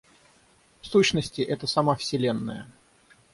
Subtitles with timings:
[0.81, 2.65] В сущности, это сама Вселенная.